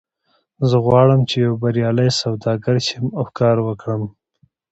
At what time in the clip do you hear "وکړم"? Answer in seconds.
3.67-4.03